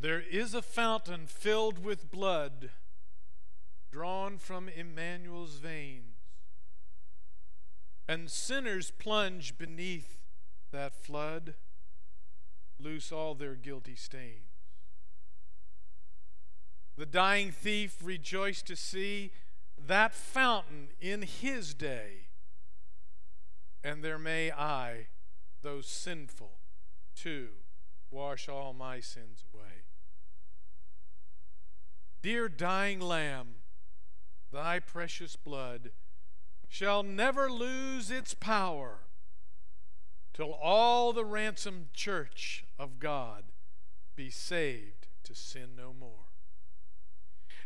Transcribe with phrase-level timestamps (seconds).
[0.00, 2.70] There is a fountain filled with blood
[3.92, 6.16] drawn from Emmanuel's veins,
[8.08, 10.16] and sinners plunge beneath
[10.70, 11.54] that flood,
[12.78, 14.46] loose all their guilty stains.
[16.96, 19.32] The dying thief rejoiced to see
[19.76, 22.28] that fountain in his day,
[23.84, 25.08] and there may I,
[25.60, 26.52] though sinful,
[27.14, 27.48] too,
[28.10, 29.69] wash all my sins away.
[32.22, 33.54] Dear dying Lamb,
[34.52, 35.90] thy precious blood
[36.68, 38.98] shall never lose its power
[40.34, 43.44] till all the ransomed church of God
[44.16, 46.28] be saved to sin no more.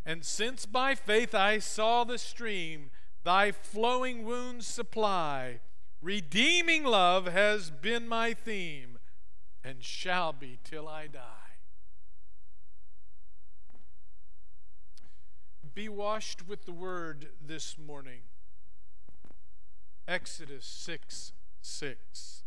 [0.06, 2.90] And since by faith I saw the stream,
[3.24, 5.60] thy flowing wounds supply,
[6.00, 8.98] redeeming love has been my theme
[9.64, 11.43] and shall be till I die.
[15.74, 18.20] Be washed with the word this morning.
[20.06, 22.42] Exodus 6 6.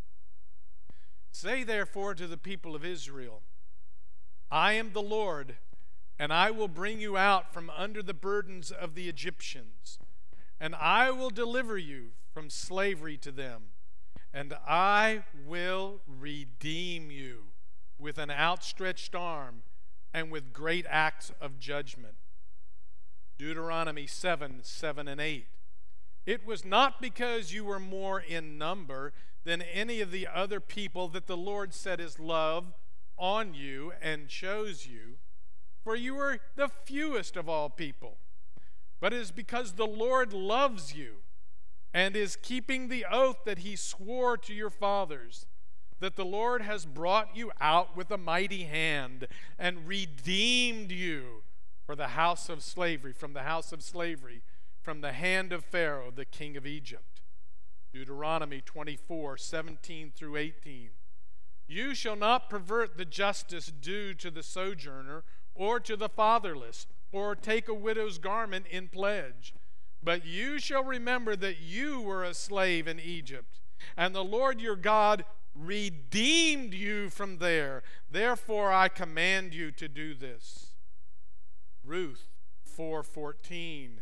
[1.31, 3.41] Say therefore to the people of Israel,
[4.49, 5.57] I am the Lord,
[6.17, 9.99] and I will bring you out from under the burdens of the Egyptians,
[10.59, 13.71] and I will deliver you from slavery to them
[14.33, 17.45] and I will redeem you
[17.97, 19.63] with an outstretched arm
[20.13, 22.13] and with great acts of judgment.
[23.37, 25.47] Deuteronomy 7 7 and 8.
[26.25, 29.13] It was not because you were more in number
[29.45, 32.73] than any of the other people that the Lord set his love
[33.17, 35.15] on you and chose you,
[35.83, 38.17] for you were the fewest of all people.
[38.99, 41.17] But it is because the Lord loves you
[41.93, 45.45] and is keeping the oath that he swore to your fathers,
[45.99, 51.43] that the Lord has brought you out with a mighty hand and redeemed you
[51.87, 54.43] for the house of slavery, from the house of slavery,
[54.83, 57.21] from the hand of Pharaoh, the king of Egypt.
[57.91, 60.89] Deuteronomy 24, 17 through 18.
[61.67, 65.23] You shall not pervert the justice due to the sojourner
[65.55, 69.55] or to the fatherless, or take a widow's garment in pledge
[70.07, 73.59] but you shall remember that you were a slave in Egypt,
[73.95, 75.25] and the Lord your God
[75.55, 77.83] redeemed you from there.
[78.09, 80.66] Therefore I command you to do this.
[81.87, 82.27] Ruth
[82.65, 84.01] 4:14.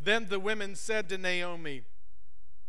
[0.00, 1.82] Then the women said to Naomi,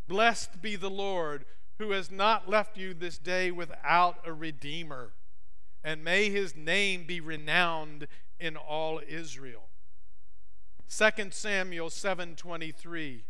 [0.08, 1.46] Blessed be the Lord
[1.78, 5.14] who has not left you this day without a redeemer,
[5.84, 8.08] and may his name be renowned
[8.40, 9.70] in all Israel.
[10.88, 13.24] 2 Samuel 7:23.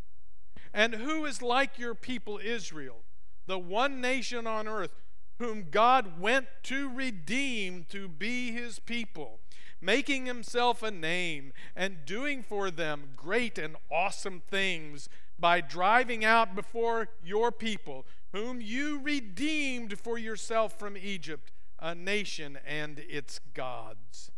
[0.73, 3.05] And who is like your people Israel,
[3.45, 4.93] the one nation on earth
[5.39, 9.39] whom God went to redeem to be his people,
[9.81, 16.55] making himself a name and doing for them great and awesome things by driving out
[16.55, 24.31] before your people, whom you redeemed for yourself from Egypt, a nation and its gods.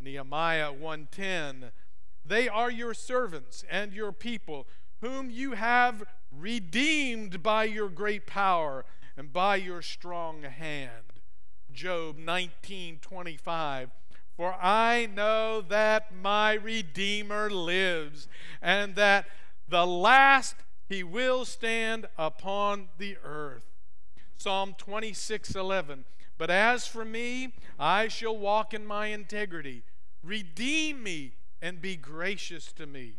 [0.00, 1.72] Nehemiah 110
[2.28, 4.66] they are your servants and your people,
[5.00, 6.02] whom you have
[6.32, 8.84] redeemed by your great power
[9.16, 11.20] and by your strong hand.
[11.72, 13.90] Job 19:25
[14.36, 18.28] For I know that my redeemer lives
[18.60, 19.26] and that
[19.68, 20.56] the last
[20.88, 23.66] he will stand upon the earth.
[24.36, 26.04] Psalm 26:11
[26.38, 29.82] But as for me I shall walk in my integrity
[30.26, 33.14] redeem me and be gracious to me.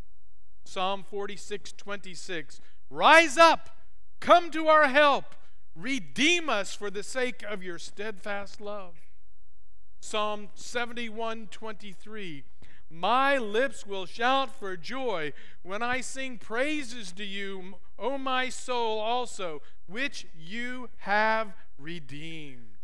[0.66, 2.62] Psalm 46 26.
[2.90, 3.70] Rise up,
[4.20, 5.36] come to our help,
[5.78, 8.96] redeem us for the sake of your steadfast love.
[10.00, 12.44] Psalm 71 23.
[12.90, 19.00] My lips will shout for joy when I sing praises to you, O my soul,
[19.00, 22.78] also, which you have redeemed.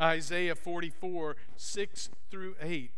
[0.00, 2.90] Isaiah 44 6 through 8.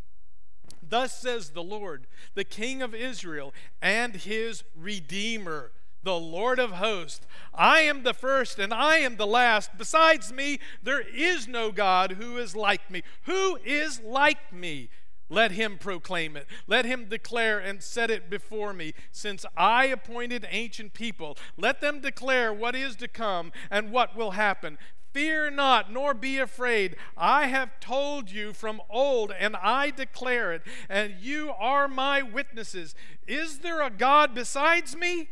[0.83, 5.73] Thus says the Lord, the King of Israel and his Redeemer,
[6.05, 7.27] the Lord of hosts.
[7.55, 9.71] I am the first and I am the last.
[9.77, 13.03] Besides me, there is no God who is like me.
[13.23, 14.91] Who is like me?
[15.31, 16.47] Let him proclaim it.
[16.67, 18.93] Let him declare and set it before me.
[19.11, 24.33] Since I appointed ancient people, let them declare what is to come and what will
[24.33, 24.79] happen.
[25.13, 26.97] Fear not, nor be afraid.
[27.17, 32.97] I have told you from old, and I declare it, and you are my witnesses.
[33.27, 35.29] Is there a God besides me?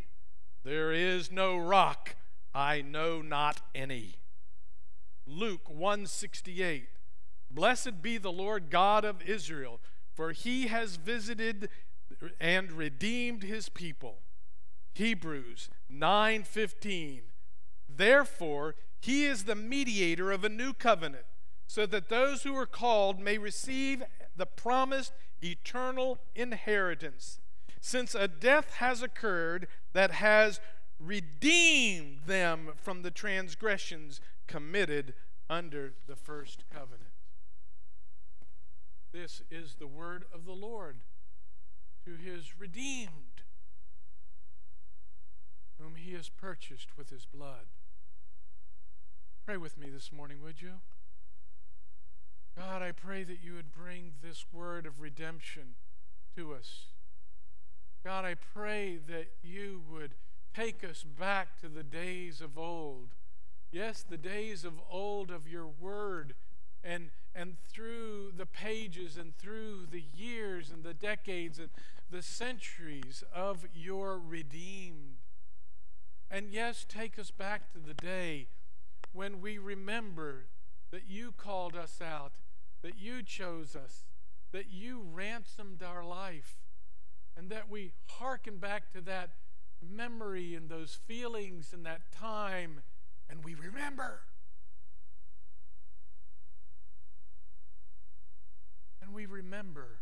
[0.65, 2.17] There is no rock.
[2.55, 4.17] I know not any.
[5.27, 6.89] Luke 168.
[7.51, 9.81] Blessed be the Lord God of Israel,
[10.15, 11.69] for he has visited
[12.41, 14.19] and redeemed his people.
[14.95, 17.23] Hebrews 9:15
[17.89, 21.25] Therefore he is the mediator of a new covenant
[21.67, 24.03] so that those who are called may receive
[24.37, 25.13] the promised
[25.43, 27.41] eternal inheritance
[27.83, 30.61] since a death has occurred that has
[31.01, 35.15] redeemed them from the transgressions committed
[35.51, 37.11] under the first covenant.
[39.13, 40.99] This is the word of the Lord
[42.05, 43.43] to his redeemed,
[45.81, 47.67] whom he has purchased with his blood.
[49.45, 50.75] Pray with me this morning, would you?
[52.57, 55.75] God, I pray that you would bring this word of redemption
[56.37, 56.92] to us.
[58.05, 60.15] God, I pray that you would
[60.55, 63.11] take us back to the days of old.
[63.71, 66.35] Yes, the days of old of your word.
[66.83, 71.71] And, and through the pages and through the years and the decades and
[72.11, 75.19] the centuries of your redeemed.
[76.29, 78.49] And yes, take us back to the day
[79.13, 80.47] when we remember
[80.91, 82.33] that you called us out,
[82.83, 84.07] that you chose us,
[84.51, 86.57] that you ransomed our life
[87.37, 89.31] and that we hearken back to that
[89.83, 92.81] memory and those feelings and that time
[93.33, 94.21] and we remember.
[99.01, 100.01] And we remember.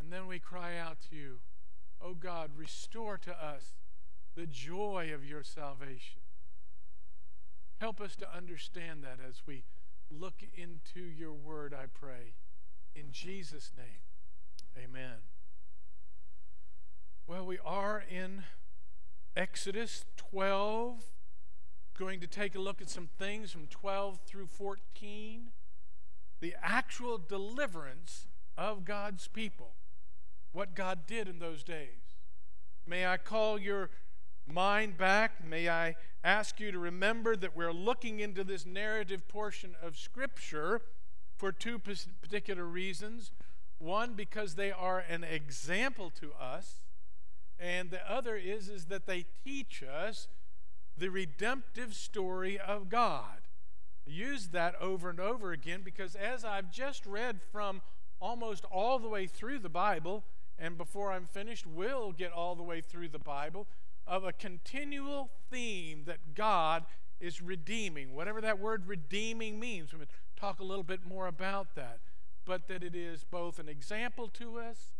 [0.00, 1.40] And then we cry out to you,
[2.00, 3.74] Oh God, restore to us
[4.34, 6.20] the joy of your salvation.
[7.78, 9.64] Help us to understand that as we
[10.10, 12.34] look into your word, I pray.
[12.94, 14.05] In Jesus' name.
[14.78, 15.16] Amen.
[17.26, 18.44] Well, we are in
[19.34, 21.02] Exodus 12,
[21.98, 25.48] going to take a look at some things from 12 through 14.
[26.40, 28.26] The actual deliverance
[28.58, 29.72] of God's people,
[30.52, 32.16] what God did in those days.
[32.86, 33.90] May I call your
[34.46, 35.42] mind back?
[35.42, 40.82] May I ask you to remember that we're looking into this narrative portion of Scripture
[41.36, 43.32] for two particular reasons.
[43.78, 46.80] One, because they are an example to us,
[47.58, 50.28] and the other is, is that they teach us
[50.96, 53.40] the redemptive story of God.
[54.06, 57.82] I use that over and over again because as I've just read from
[58.20, 60.24] almost all the way through the Bible,
[60.58, 63.66] and before I'm finished, we'll get all the way through the Bible,
[64.06, 66.84] of a continual theme that God
[67.20, 68.14] is redeeming.
[68.14, 69.98] Whatever that word redeeming means, to
[70.36, 71.98] talk a little bit more about that
[72.46, 74.92] but that it is both an example to us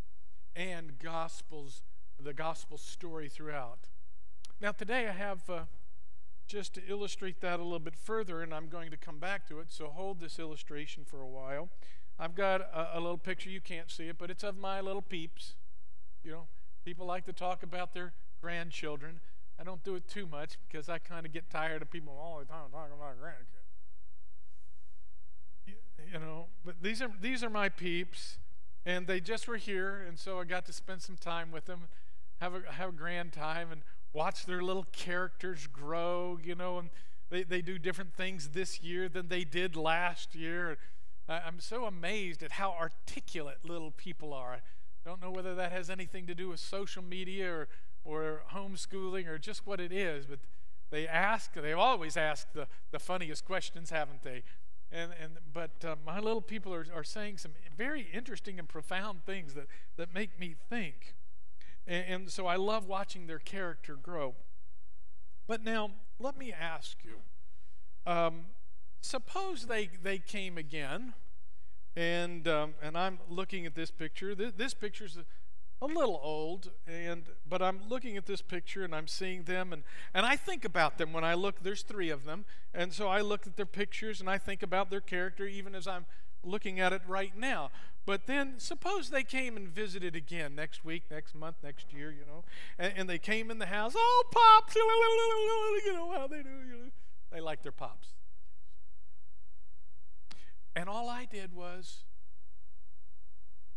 [0.55, 1.83] and gospels
[2.23, 3.89] the gospel story throughout.
[4.61, 5.61] Now today I have uh,
[6.49, 9.61] just to illustrate that a little bit further, and I'm going to come back to
[9.61, 9.67] it.
[9.71, 11.69] So hold this illustration for a while.
[12.19, 13.51] I've got a, a little picture.
[13.51, 15.55] You can't see it, but it's of my little peeps.
[16.25, 16.47] You know,
[16.85, 19.21] people like to talk about their grandchildren.
[19.61, 22.39] I don't do it too much because I kind of get tired of people all
[22.39, 23.66] the time talking about grandkids
[26.21, 28.39] you know, but these are these are my peeps,
[28.85, 31.89] and they just were here, and so I got to spend some time with them,
[32.41, 33.83] have a have a grand time, and
[34.13, 36.91] watch their little characters grow, you know, and
[37.29, 40.79] they, they do different things this year than they did last year.
[41.29, 44.53] I'm so amazed at how articulate little people are.
[44.55, 44.61] I
[45.05, 47.69] don't know whether that has anything to do with social media or,
[48.05, 50.39] or homeschooling or just what it is, but
[50.91, 54.45] they ask, they've always asked the, the funniest questions, haven't they?
[54.93, 59.25] And, and but uh, my little people are, are saying some very interesting and profound
[59.25, 59.67] things that,
[59.97, 61.15] that make me think.
[61.87, 64.35] And, and so I love watching their character grow.
[65.47, 67.17] But now, let me ask you
[68.11, 68.47] um,
[69.01, 71.15] suppose they, they came again,
[71.97, 74.35] and, um, and I'm looking at this picture.
[74.35, 75.19] This, this picture is
[75.83, 79.83] a little old and but i'm looking at this picture and i'm seeing them and,
[80.15, 83.21] and i think about them when i look there's three of them and so i
[83.21, 86.07] look at their pictures and i think about their character even as i'm
[86.47, 87.71] looking at it right now.
[88.05, 92.25] But then suppose they came and visited again next week next month next year you
[92.25, 92.45] know
[92.79, 96.85] and, and they came in the house oh pops you know how they do you
[96.85, 96.91] know
[97.33, 98.11] they like their pops.
[100.77, 102.05] And all i did was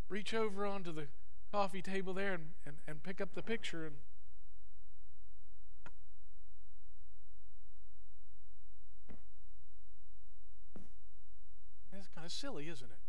[0.10, 1.08] reach over onto the
[1.52, 3.96] coffee table there and, and, and pick up the picture and
[11.92, 13.00] That's kind of silly, isn't it?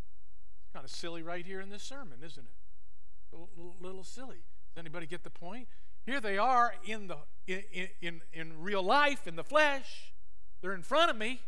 [0.65, 3.37] It's kind of silly right here in this sermon, isn't it?
[3.37, 4.43] A little, little silly.
[4.75, 5.69] Does anybody get the point?
[6.05, 10.13] Here they are in the in, in in real life, in the flesh.
[10.61, 11.41] They're in front of me,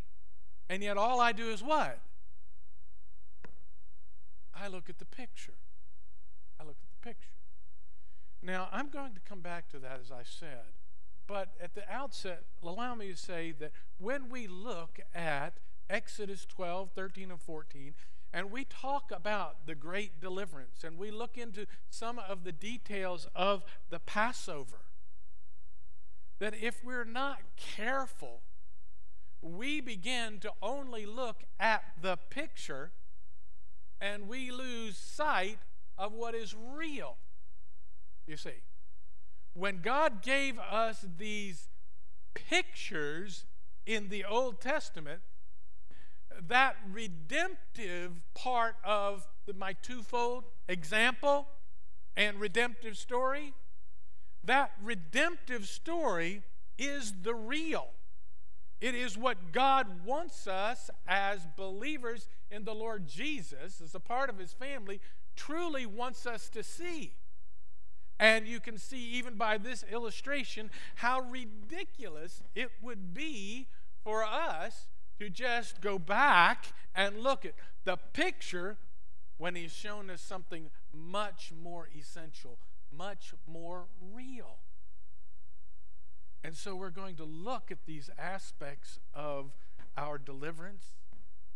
[0.69, 1.99] And yet all I do is what?
[4.55, 5.55] I look at the picture.
[6.63, 7.31] I look at the picture.
[8.41, 10.75] Now, I'm going to come back to that as I said.
[11.27, 15.55] But at the outset, allow me to say that when we look at
[15.91, 17.95] Exodus 12, 13, and 14,
[18.33, 23.27] and we talk about the great deliverance, and we look into some of the details
[23.35, 24.83] of the Passover,
[26.39, 28.41] that if we're not careful,
[29.41, 32.93] we begin to only look at the picture
[34.01, 35.59] and we lose sight
[35.99, 37.17] of what is real.
[38.27, 38.63] You see,
[39.55, 41.69] when God gave us these
[42.35, 43.45] pictures
[43.85, 45.21] in the Old Testament,
[46.49, 51.49] that redemptive part of my twofold example
[52.17, 53.53] and redemptive story,
[54.45, 56.43] that redemptive story
[56.79, 57.89] is the real.
[58.81, 64.29] It is what God wants us as believers in the Lord Jesus, as a part
[64.29, 65.01] of his family,
[65.37, 67.15] truly wants us to see.
[68.19, 73.67] And you can see, even by this illustration, how ridiculous it would be
[74.05, 74.87] for us
[75.19, 78.77] to just go back and look at the picture
[79.39, 82.59] when he's shown us something much more essential,
[82.97, 84.59] much more real.
[86.45, 89.53] And so we're going to look at these aspects of
[89.97, 90.85] our deliverance.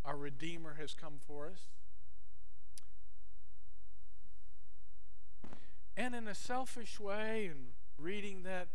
[0.04, 1.68] Our Redeemer has come for us.
[5.96, 8.68] And in a selfish way, and reading that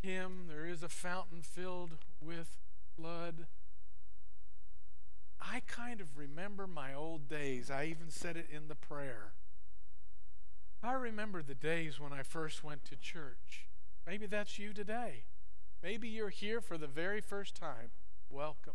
[0.00, 2.56] hymn, there is a fountain filled with
[2.96, 3.46] blood.
[5.40, 7.70] I kind of remember my old days.
[7.70, 9.32] I even said it in the prayer.
[10.82, 13.66] I remember the days when I first went to church.
[14.06, 15.24] Maybe that's you today.
[15.82, 17.90] Maybe you're here for the very first time.
[18.30, 18.74] Welcome.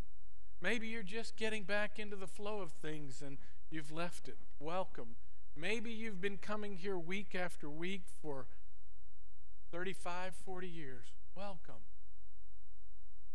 [0.61, 3.37] Maybe you're just getting back into the flow of things and
[3.69, 4.37] you've left it.
[4.59, 5.15] Welcome.
[5.59, 8.45] Maybe you've been coming here week after week for
[9.73, 11.07] 35, 40 years.
[11.35, 11.83] Welcome.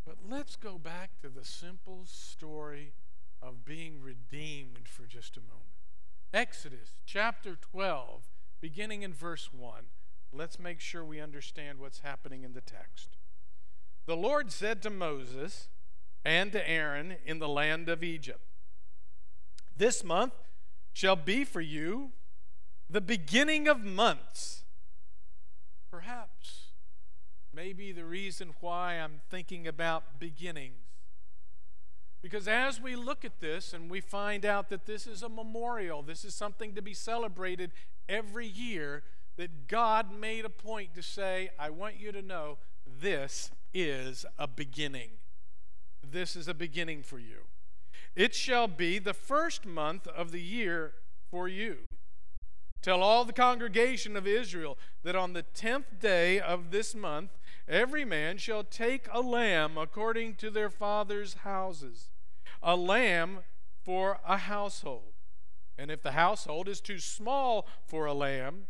[0.06, 2.94] But let's go back to the simple story
[3.42, 5.76] of being redeemed for just a moment.
[6.32, 8.22] Exodus chapter 12,
[8.58, 9.84] beginning in verse 1.
[10.32, 13.18] Let's make sure we understand what's happening in the text.
[14.06, 15.68] The Lord said to Moses
[16.24, 18.40] and to Aaron in the land of Egypt,
[19.76, 20.32] This month
[20.94, 22.12] shall be for you
[22.88, 24.64] the beginning of months.
[25.90, 26.68] Perhaps,
[27.52, 30.76] maybe the reason why I'm thinking about beginnings.
[32.22, 36.02] Because as we look at this and we find out that this is a memorial,
[36.02, 37.70] this is something to be celebrated
[38.08, 39.02] every year,
[39.36, 44.46] that God made a point to say, I want you to know this is a
[44.46, 45.10] beginning.
[46.02, 47.40] This is a beginning for you.
[48.14, 50.94] It shall be the first month of the year
[51.30, 51.78] for you.
[52.82, 57.30] Tell all the congregation of Israel that on the tenth day of this month
[57.66, 62.10] every man shall take a lamb according to their father's houses,
[62.62, 63.38] a lamb
[63.82, 65.14] for a household.
[65.78, 68.66] And if the household is too small for a lamb,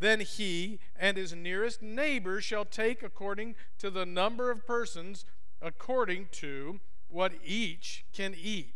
[0.00, 5.24] then he and his nearest neighbor shall take according to the number of persons,
[5.60, 6.80] according to
[7.12, 8.74] what each can eat.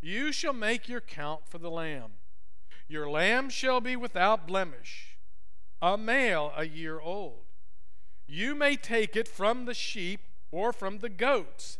[0.00, 2.12] You shall make your count for the lamb.
[2.88, 5.18] Your lamb shall be without blemish,
[5.80, 7.44] a male a year old.
[8.26, 11.78] You may take it from the sheep or from the goats,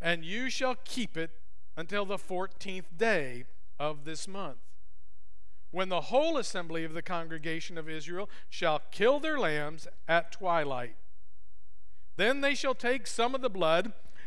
[0.00, 1.30] and you shall keep it
[1.76, 3.44] until the fourteenth day
[3.78, 4.58] of this month
[5.76, 10.96] when the whole assembly of the congregation of Israel shall kill their lambs at twilight.
[12.16, 13.92] Then they shall take some of the blood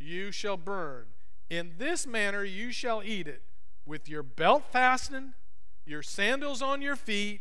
[0.00, 1.06] you shall burn.
[1.48, 3.42] In this manner you shall eat it,
[3.86, 5.34] with your belt fastened,
[5.84, 7.40] your sandals on your feet,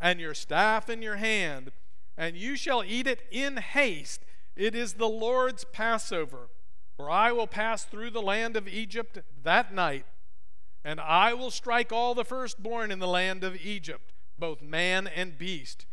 [0.00, 1.72] and your staff in your hand.
[2.16, 4.22] And you shall eat it in haste.
[4.56, 6.48] It is the Lord's Passover.
[6.96, 10.04] For I will pass through the land of Egypt that night
[10.84, 15.38] and I will strike all the firstborn in the land of Egypt, both man and
[15.38, 15.86] beast.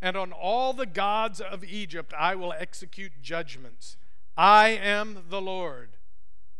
[0.00, 3.96] And on all the gods of Egypt I will execute judgments.
[4.42, 5.98] I am the Lord.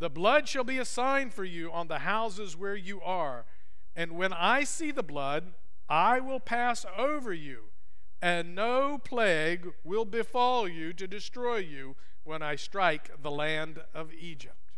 [0.01, 3.47] The blood shall be a sign for you on the houses where you are.
[3.97, 5.55] And when I see the blood,
[5.89, 7.71] I will pass over you,
[8.21, 14.13] and no plague will befall you to destroy you when I strike the land of
[14.13, 14.75] Egypt.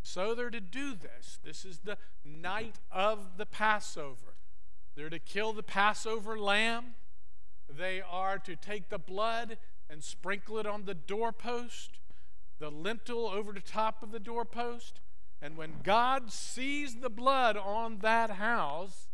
[0.00, 1.40] So they're to do this.
[1.42, 4.36] This is the night of the Passover.
[4.94, 6.94] They're to kill the Passover lamb.
[7.68, 9.58] They are to take the blood
[9.90, 11.98] and sprinkle it on the doorpost,
[12.58, 15.00] the lintel over the top of the doorpost.
[15.42, 19.08] And when God sees the blood on that house,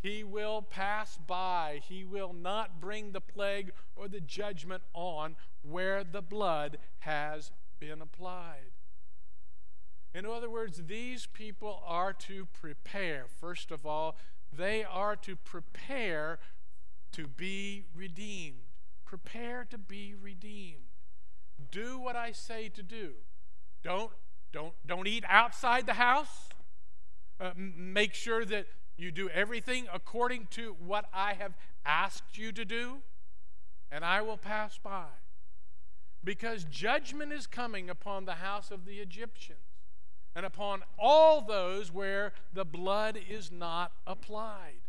[0.00, 1.80] he will pass by.
[1.86, 7.50] He will not bring the plague or the judgment on where the blood has
[7.80, 8.72] been applied.
[10.14, 13.26] In other words, these people are to prepare.
[13.40, 14.16] First of all,
[14.50, 16.38] they are to prepare
[17.12, 18.60] to be redeemed.
[19.04, 20.95] Prepare to be redeemed.
[21.70, 23.12] Do what I say to do.
[23.82, 24.10] Don't
[24.52, 26.48] don't don't eat outside the house.
[27.38, 32.64] Uh, make sure that you do everything according to what I have asked you to
[32.64, 32.98] do,
[33.90, 35.08] and I will pass by.
[36.24, 39.58] Because judgment is coming upon the house of the Egyptians
[40.34, 44.80] and upon all those where the blood is not applied.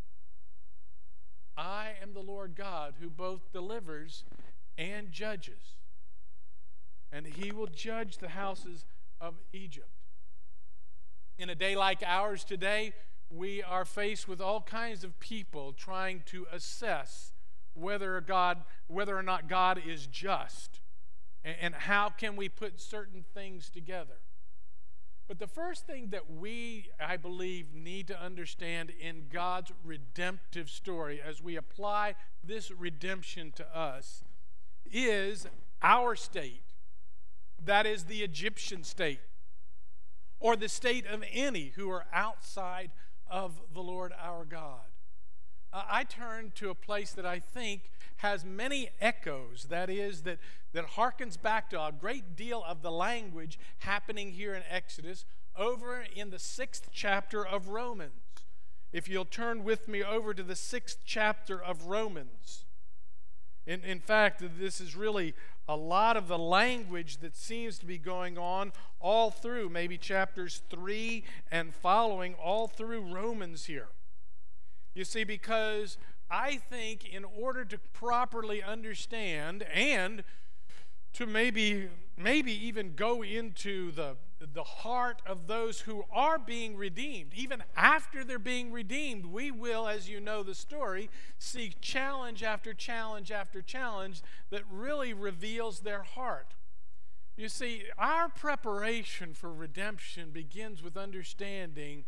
[1.56, 4.24] I am the Lord God who both delivers
[4.78, 5.77] and judges.
[7.12, 8.86] And he will judge the houses
[9.20, 9.90] of Egypt.
[11.38, 12.94] In a day like ours today,
[13.30, 17.34] we are faced with all kinds of people trying to assess
[17.74, 20.80] whether God whether or not God is just
[21.44, 24.20] and how can we put certain things together.
[25.28, 31.22] But the first thing that we, I believe, need to understand in God's redemptive story
[31.22, 34.24] as we apply this redemption to us
[34.90, 35.48] is
[35.82, 36.67] our state.
[37.64, 39.20] That is the Egyptian state,
[40.40, 42.92] or the state of any who are outside
[43.30, 44.86] of the Lord our God.
[45.74, 49.68] Uh, I turn to a place that I think has many echoes.
[49.70, 50.40] That is, that,
[50.74, 55.26] that harkens back to a great deal of the language happening here in Exodus
[55.58, 58.12] over in the sixth chapter of Romans.
[58.94, 62.64] If you'll turn with me over to the sixth chapter of Romans.
[63.68, 65.36] In, in fact, this is really
[65.68, 70.62] a lot of the language that seems to be going on all through, maybe chapters
[70.70, 73.90] 3 and following, all through Romans here.
[74.96, 75.98] You see, because
[76.32, 80.24] I think in order to properly understand and
[81.14, 87.34] to maybe maybe even go into the the heart of those who are being redeemed
[87.34, 92.74] even after they're being redeemed we will as you know the story see challenge after
[92.74, 96.54] challenge after challenge that really reveals their heart
[97.36, 102.04] you see our preparation for redemption begins with understanding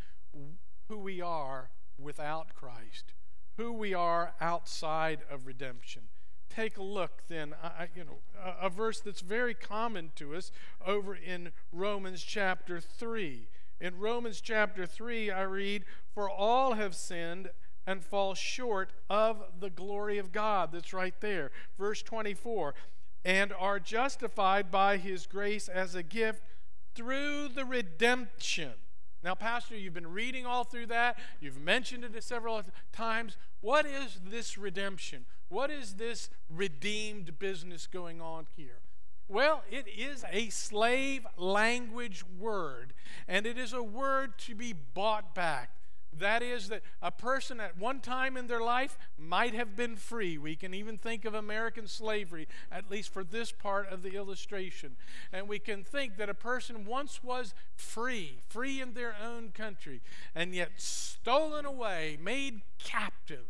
[0.87, 3.13] who we are without Christ
[3.59, 6.03] who we are outside of redemption.
[6.49, 10.51] Take a look then, I, you know, a, a verse that's very common to us
[10.85, 13.47] over in Romans chapter 3.
[13.79, 17.51] In Romans chapter 3, I read, For all have sinned
[17.85, 20.71] and fall short of the glory of God.
[20.71, 21.51] That's right there.
[21.77, 22.73] Verse 24,
[23.23, 26.43] and are justified by his grace as a gift
[26.95, 28.73] through the redemption
[29.23, 31.17] now, Pastor, you've been reading all through that.
[31.41, 32.62] You've mentioned it several
[32.93, 33.35] times.
[33.62, 35.26] What is this redemption?
[35.50, 38.80] What is this redeemed business going on here?
[39.28, 42.93] Well, it is a slave language word,
[43.28, 45.72] and it is a word to be bought back.
[46.17, 50.38] That is, that a person at one time in their life might have been free.
[50.38, 54.95] We can even think of American slavery, at least for this part of the illustration.
[55.32, 60.02] And we can think that a person once was free, free in their own country,
[60.34, 63.45] and yet stolen away, made captive.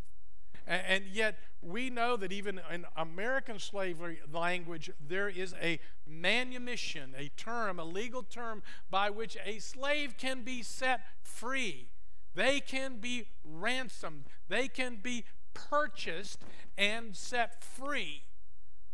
[0.68, 7.30] And yet, we know that even in American slavery language, there is a manumission, a
[7.30, 11.88] term, a legal term by which a slave can be set free
[12.36, 16.44] they can be ransomed, they can be purchased
[16.78, 18.24] and set free.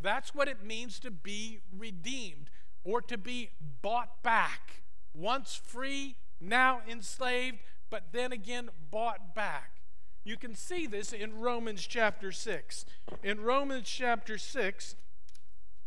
[0.01, 2.49] That's what it means to be redeemed
[2.83, 4.83] or to be bought back.
[5.13, 7.57] Once free, now enslaved,
[7.89, 9.81] but then again bought back.
[10.23, 12.85] You can see this in Romans chapter 6.
[13.23, 14.95] In Romans chapter 6,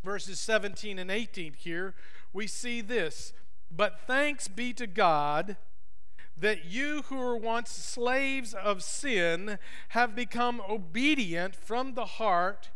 [0.04, 1.94] verses 17 and 18 here,
[2.32, 3.32] we see this.
[3.70, 5.56] But thanks be to God
[6.40, 12.70] that you who were once slaves of sin have become obedient from the heart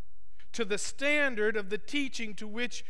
[0.53, 2.85] to the standard of the teaching to which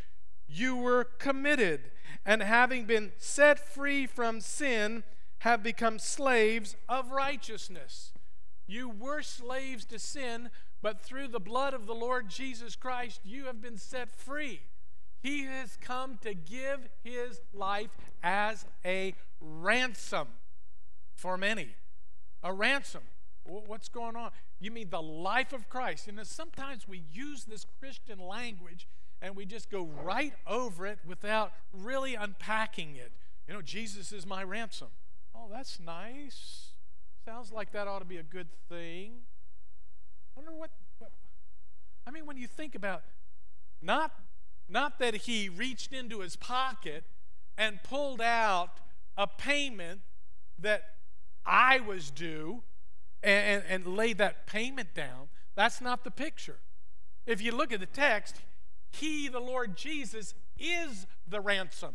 [0.49, 1.91] you were committed,
[2.27, 5.05] and having been set free from sin,
[5.39, 8.13] have become slaves of righteousness.
[8.67, 10.51] You were slaves to sin,
[10.83, 14.61] but through the blood of the Lord Jesus Christ, you have been set free.
[15.23, 17.91] He has come to give his life
[18.23, 20.29] as a ransom
[21.15, 21.77] for many.
[22.43, 23.03] A ransom.
[23.45, 24.31] What's going on?
[24.61, 26.09] You mean the life of Christ?
[26.09, 28.87] And sometimes we use this Christian language
[29.21, 33.13] and we just go right over it without really unpacking it.
[33.47, 34.89] You know, Jesus is my ransom.
[35.35, 36.73] Oh, that's nice.
[37.25, 39.13] Sounds like that ought to be a good thing.
[40.37, 41.13] I wonder what, what
[42.07, 43.03] I mean when you think about
[43.81, 44.13] not
[44.69, 47.05] not that he reached into his pocket
[47.59, 48.81] and pulled out
[49.17, 50.01] a payment
[50.59, 50.85] that
[51.45, 52.63] I was due
[53.23, 55.29] and, and, and that payment down.
[55.55, 56.59] That's not the picture.
[57.27, 58.41] If you look at the text,
[58.91, 61.95] he, the Lord Jesus, is the ransom.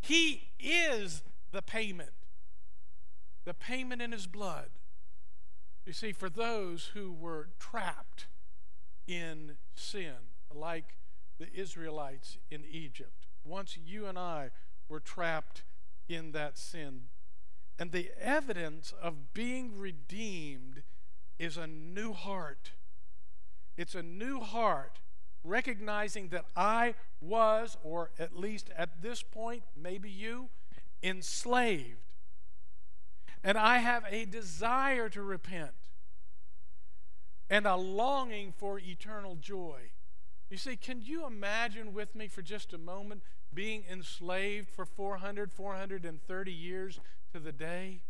[0.00, 2.10] He is the payment.
[3.44, 4.68] The payment in his blood.
[5.86, 8.26] You see, for those who were trapped
[9.06, 10.14] in sin,
[10.54, 10.96] like
[11.38, 14.50] the Israelites in Egypt, once you and I
[14.88, 15.64] were trapped
[16.08, 17.02] in that sin.
[17.78, 20.82] And the evidence of being redeemed
[21.38, 22.72] is a new heart.
[23.76, 25.00] It's a new heart
[25.44, 30.48] recognizing that I was, or at least at this point, maybe you,
[31.02, 31.98] enslaved.
[33.42, 35.72] And I have a desire to repent
[37.50, 39.90] and a longing for eternal joy.
[40.48, 45.52] You see, can you imagine with me for just a moment being enslaved for 400,
[45.52, 47.00] 430 years
[47.32, 48.02] to the day?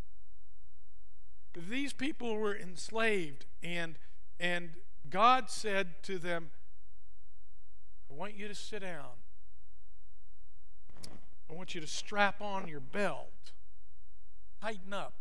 [1.54, 3.98] These people were enslaved, and,
[4.40, 4.70] and
[5.10, 6.50] God said to them,
[8.10, 9.04] I want you to sit down.
[11.50, 13.52] I want you to strap on your belt,
[14.62, 15.14] tighten up.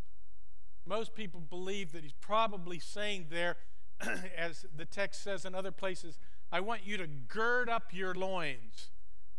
[0.85, 3.57] Most people believe that he's probably saying there,
[4.37, 6.17] as the text says in other places,
[6.51, 8.89] I want you to gird up your loins.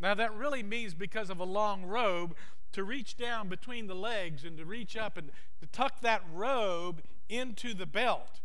[0.03, 2.35] Now, that really means because of a long robe,
[2.73, 7.03] to reach down between the legs and to reach up and to tuck that robe
[7.29, 8.41] into the belt.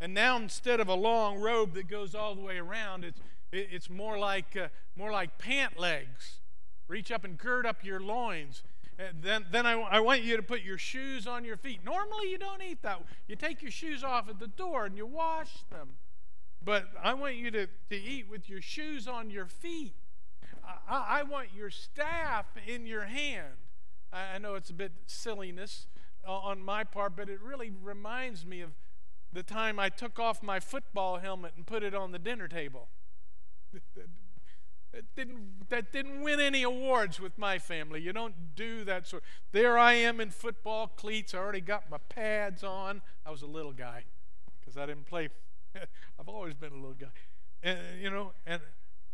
[0.00, 3.20] And now, instead of a long robe that goes all the way around, it's,
[3.52, 6.40] it's more like, uh, more like pant legs.
[6.88, 8.62] Reach up and gird up your loins.
[8.98, 11.84] And then then I, I want you to put your shoes on your feet.
[11.84, 13.02] Normally, you don't eat that.
[13.28, 15.90] You take your shoes off at the door and you wash them.
[16.62, 19.94] But I want you to, to eat with your shoes on your feet.
[20.64, 23.54] I, I want your staff in your hand.
[24.12, 25.86] I, I know it's a bit silliness
[26.26, 28.70] uh, on my part, but it really reminds me of
[29.32, 32.88] the time I took off my football helmet and put it on the dinner table.
[34.92, 38.00] That didn't, that didn't win any awards with my family.
[38.00, 39.22] You don't do that sort.
[39.52, 41.32] There I am in football cleats.
[41.32, 43.00] I already got my pads on.
[43.24, 44.06] I was a little guy
[44.58, 45.28] because I didn't play.
[46.18, 47.12] I've always been a little guy,
[47.62, 48.60] and you know, and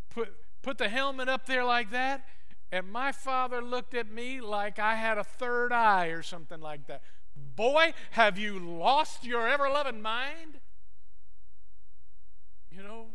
[0.08, 0.34] put
[0.66, 2.26] put the helmet up there like that.
[2.72, 6.88] And my father looked at me like I had a third eye or something like
[6.88, 7.02] that.
[7.36, 10.58] Boy, have you lost your ever loving mind?
[12.72, 13.06] You know,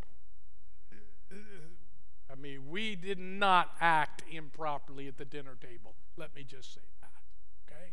[2.31, 5.95] I mean, we did not act improperly at the dinner table.
[6.15, 7.11] Let me just say that,
[7.67, 7.91] okay?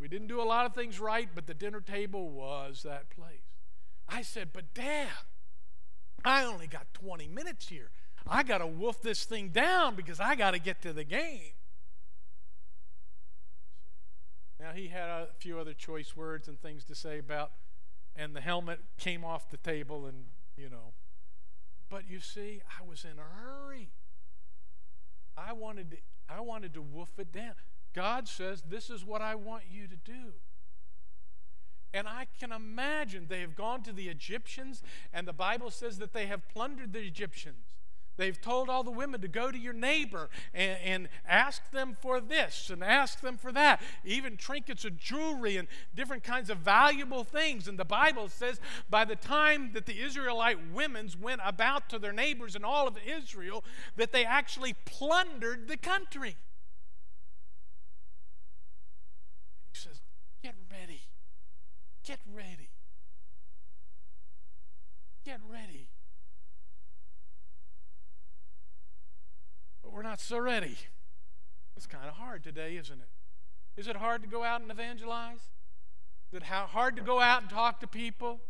[0.00, 3.40] We didn't do a lot of things right, but the dinner table was that place.
[4.08, 5.08] I said, But Dad,
[6.24, 7.90] I only got 20 minutes here.
[8.28, 11.52] I got to wolf this thing down because I got to get to the game.
[14.58, 17.52] Now, he had a few other choice words and things to say about,
[18.16, 20.24] and the helmet came off the table, and,
[20.56, 20.94] you know.
[21.88, 23.90] But you see, I was in a hurry.
[25.36, 25.96] I wanted to,
[26.28, 27.52] I wanted to wolf it down.
[27.94, 30.32] God says, This is what I want you to do.
[31.94, 36.12] And I can imagine they have gone to the Egyptians, and the Bible says that
[36.12, 37.75] they have plundered the Egyptians.
[38.16, 42.20] They've told all the women to go to your neighbor and, and, ask them for
[42.20, 47.24] this and ask them for that, even trinkets of jewelry and different kinds of valuable
[47.24, 47.68] things.
[47.68, 52.12] And the Bible says by the time that the Israelite women's went about to their
[52.12, 53.64] neighbors in all of Israel,
[53.96, 56.36] that they actually plundered the country.
[59.60, 60.00] And he says,
[60.42, 61.02] Get ready.
[62.04, 62.70] Get ready.
[65.24, 65.88] Get ready.
[69.82, 70.76] But we're not so ready.
[71.74, 73.80] It's kind of hard today, isn't it?
[73.80, 75.40] Is it hard to go out and evangelize?
[76.30, 78.40] Is it hard to go out and talk to people?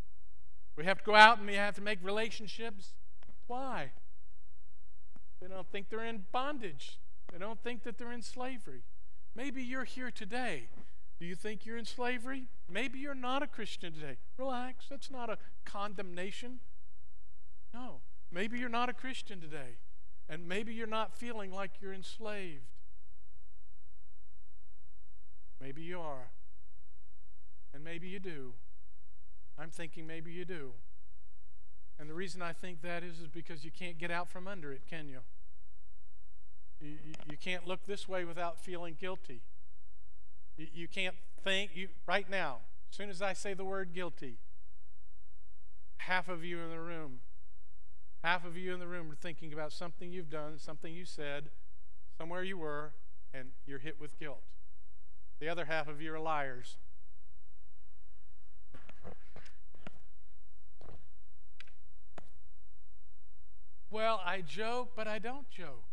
[0.77, 2.95] We have to go out and we have to make relationships.
[3.47, 3.93] Why?
[5.41, 6.99] They don't think they're in bondage.
[7.33, 8.83] They don't think that they're in slavery.
[9.37, 10.65] Maybe you're here today.
[11.21, 12.49] Do you think you're in slavery?
[12.69, 14.17] Maybe you're not a Christian today.
[14.37, 14.87] Relax.
[14.91, 16.59] That's not a condemnation.
[17.73, 18.01] No.
[18.33, 19.77] Maybe you're not a Christian today.
[20.29, 22.65] And maybe you're not feeling like you're enslaved.
[25.61, 26.31] Maybe you are.
[27.73, 28.55] And maybe you do.
[29.59, 30.73] I'm thinking maybe you do.
[31.99, 34.73] And the reason I think that is, is because you can't get out from under
[34.73, 35.21] it, can you?
[36.81, 36.97] You,
[37.31, 39.41] you can't look this way without feeling guilty.
[40.57, 42.59] You, you can't think, you, right now,
[42.91, 44.37] as soon as I say the word guilty,
[45.99, 47.21] half of you in the room,
[48.23, 51.51] half of you in the room are thinking about something you've done, something you said,
[52.19, 52.93] somewhere you were,
[53.33, 54.43] and you're hit with guilt.
[55.39, 56.79] The other half of you are liars.
[63.91, 65.85] Well, I joke, but I don't joke.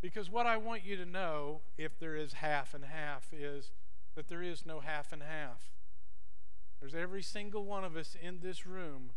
[0.00, 3.72] Because what I want you to know, if there is half and half, is
[4.14, 5.70] that there is no half and half.
[6.80, 9.10] There's every single one of us in this room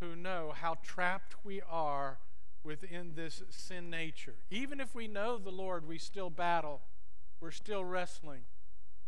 [0.00, 2.18] who know how trapped we are
[2.62, 4.34] within this sin nature.
[4.50, 6.80] Even if we know the Lord, we still battle,
[7.40, 8.42] we're still wrestling.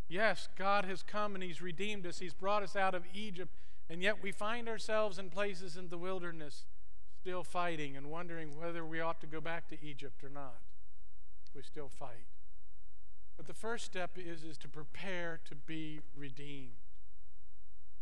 [0.07, 3.53] Yes, God has come and He's redeemed us, He's brought us out of Egypt,
[3.89, 6.65] and yet we find ourselves in places in the wilderness
[7.21, 10.61] still fighting and wondering whether we ought to go back to Egypt or not
[11.55, 12.27] we still fight.
[13.37, 16.73] But the first step is, is to prepare to be redeemed.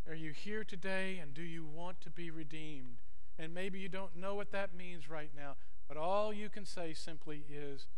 [0.08, 2.96] Are you here today and do you want to be redeemed?
[3.38, 6.94] And maybe you don't know what that means right now, but all you can say
[6.94, 7.88] simply is,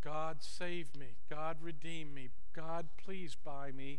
[0.00, 1.16] God save me.
[1.28, 2.28] God redeem me.
[2.54, 3.98] God please buy me.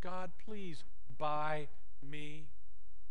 [0.00, 0.84] God please
[1.18, 1.66] buy
[2.00, 2.44] me.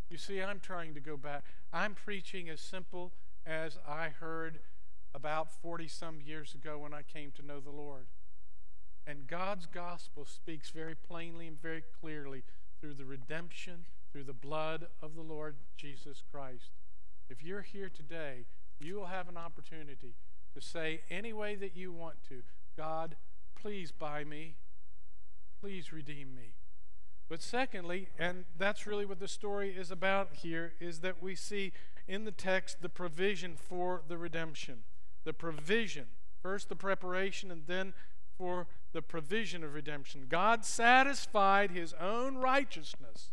[0.10, 1.44] You see, I'm trying to go back.
[1.74, 3.12] I'm preaching as simple
[3.46, 4.60] as I heard
[5.14, 8.06] about 40 some years ago when I came to know the Lord.
[9.06, 12.44] And God's gospel speaks very plainly and very clearly
[12.84, 16.72] through the redemption, through the blood of the Lord Jesus Christ.
[17.30, 18.44] If you're here today,
[18.78, 20.16] you will have an opportunity
[20.54, 22.42] to say any way that you want to
[22.76, 23.16] God,
[23.56, 24.56] please buy me,
[25.62, 26.56] please redeem me.
[27.30, 31.72] But secondly, and that's really what the story is about here, is that we see
[32.06, 34.80] in the text the provision for the redemption
[35.24, 36.08] the provision.
[36.42, 37.94] First, the preparation, and then
[38.38, 40.26] for the provision of redemption.
[40.30, 43.32] God satisfied his own righteousness,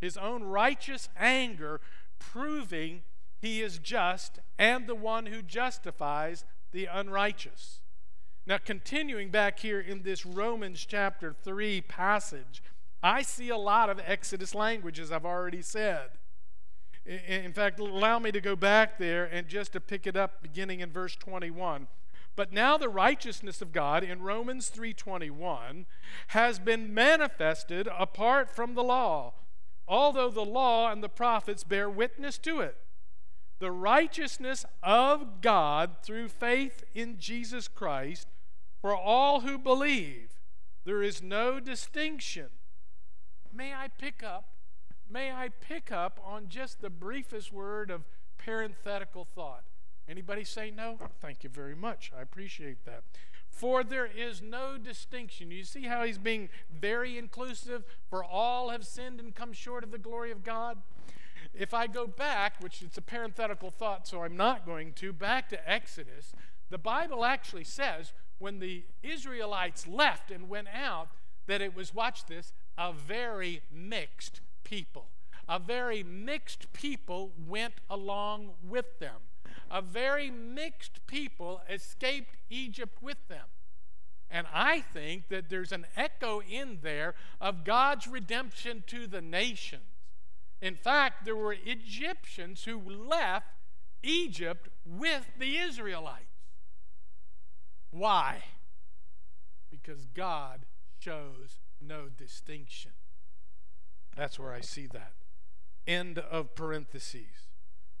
[0.00, 1.80] his own righteous anger,
[2.18, 3.02] proving
[3.38, 7.80] he is just and the one who justifies the unrighteous.
[8.46, 12.62] Now, continuing back here in this Romans chapter 3 passage,
[13.02, 16.10] I see a lot of Exodus language, as I've already said.
[17.04, 20.80] In fact, allow me to go back there and just to pick it up beginning
[20.80, 21.86] in verse 21.
[22.36, 25.86] But now the righteousness of God in Romans 3:21
[26.28, 29.32] has been manifested apart from the law,
[29.88, 32.76] although the law and the prophets bear witness to it.
[33.58, 38.28] The righteousness of God through faith in Jesus Christ
[38.82, 40.38] for all who believe.
[40.84, 42.50] There is no distinction.
[43.50, 44.50] May I pick up
[45.08, 48.04] may I pick up on just the briefest word of
[48.36, 49.64] parenthetical thought?
[50.08, 50.98] Anybody say no?
[51.20, 52.12] Thank you very much.
[52.16, 53.02] I appreciate that.
[53.48, 55.50] For there is no distinction.
[55.50, 57.84] You see how he's being very inclusive?
[58.08, 60.78] For all have sinned and come short of the glory of God.
[61.54, 65.48] If I go back, which it's a parenthetical thought, so I'm not going to, back
[65.50, 66.32] to Exodus,
[66.68, 71.08] the Bible actually says when the Israelites left and went out,
[71.46, 75.06] that it was, watch this, a very mixed people.
[75.48, 79.22] A very mixed people went along with them.
[79.70, 83.46] A very mixed people escaped Egypt with them.
[84.30, 89.82] And I think that there's an echo in there of God's redemption to the nations.
[90.60, 93.46] In fact, there were Egyptians who left
[94.02, 96.24] Egypt with the Israelites.
[97.90, 98.42] Why?
[99.70, 100.66] Because God
[100.98, 102.92] shows no distinction.
[104.16, 105.12] That's where I see that.
[105.86, 107.48] End of parentheses.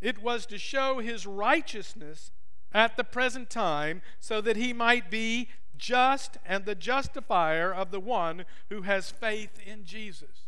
[0.00, 2.30] It was to show his righteousness
[2.72, 8.00] at the present time, so that he might be just and the justifier of the
[8.00, 10.46] one who has faith in Jesus.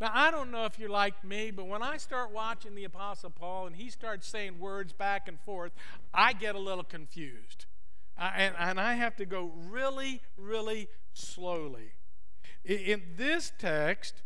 [0.00, 3.30] Now, I don't know if you're like me, but when I start watching the Apostle
[3.30, 5.72] Paul and he starts saying words back and forth,
[6.14, 7.66] I get a little confused.
[8.16, 11.92] And, and I have to go really, really slowly.
[12.64, 14.22] In, in this text,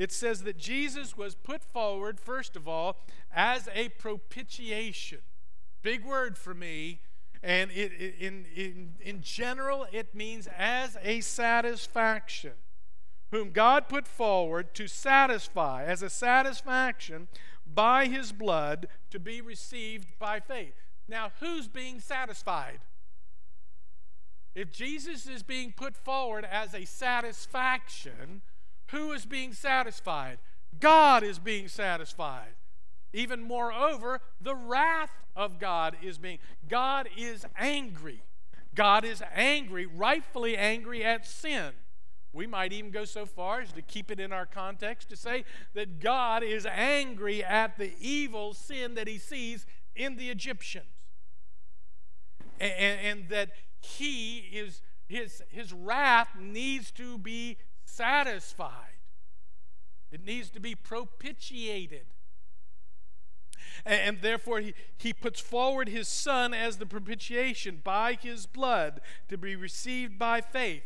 [0.00, 2.96] it says that Jesus was put forward, first of all,
[3.30, 5.18] as a propitiation.
[5.82, 7.00] Big word for me.
[7.42, 12.52] And it, in, in, in general, it means as a satisfaction
[13.30, 17.28] whom God put forward to satisfy, as a satisfaction
[17.66, 20.72] by his blood to be received by faith.
[21.08, 22.80] Now, who's being satisfied?
[24.54, 28.40] If Jesus is being put forward as a satisfaction,
[28.90, 30.38] who is being satisfied?
[30.78, 32.54] God is being satisfied.
[33.12, 36.38] Even moreover, the wrath of God is being.
[36.68, 38.22] God is angry.
[38.74, 41.72] God is angry, rightfully angry at sin.
[42.32, 45.44] We might even go so far as to keep it in our context to say
[45.74, 50.86] that God is angry at the evil sin that he sees in the Egyptians.
[52.60, 53.50] And, and, that
[53.80, 57.56] he is his, his wrath needs to be
[57.90, 58.98] satisfied.
[60.10, 62.06] It needs to be propitiated.
[63.86, 69.38] And, therefore, he, he puts forward his son as the propitiation by his blood to
[69.38, 70.82] be received by faith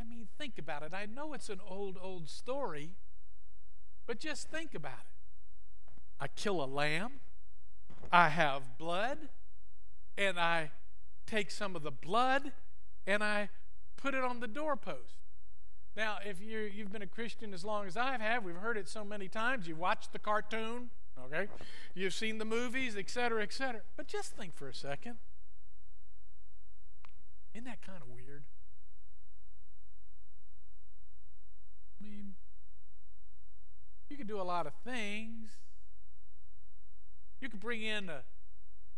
[0.00, 0.94] I mean, think about it.
[0.94, 2.92] I know it's an old, old story,
[4.06, 5.14] but just think about it.
[6.18, 7.20] I kill a lamb,
[8.10, 9.18] I have blood,
[10.16, 10.70] and I
[11.26, 12.52] take some of the blood
[13.06, 13.50] and I
[13.96, 15.16] put it on the doorpost.
[15.96, 18.88] Now, if you you've been a Christian as long as I have, we've heard it
[18.88, 19.66] so many times.
[19.66, 20.90] You've watched the cartoon,
[21.26, 21.48] okay?
[21.94, 23.80] You've seen the movies, etc., etc.
[23.96, 25.16] But just think for a second.
[27.54, 28.44] Isn't that kind of weird?
[32.00, 32.34] I mean,
[34.08, 35.50] you could do a lot of things.
[37.40, 38.22] You could bring in a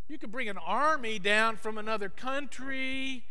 [0.09, 3.25] you could bring an army down from another country.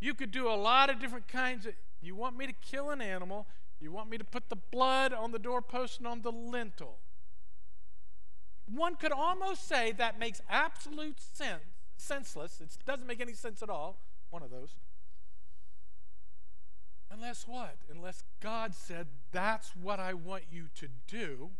[0.00, 1.74] You could do a lot of different kinds of
[2.06, 3.46] you want me to kill an animal,
[3.80, 6.98] you want me to put the blood on the doorpost and on the lintel.
[8.72, 11.62] One could almost say that makes absolute sense,
[11.96, 12.60] senseless.
[12.60, 13.98] It doesn't make any sense at all.
[14.30, 14.74] One of those.
[17.10, 17.76] Unless what?
[17.90, 21.50] Unless God said, That's what I want you to do.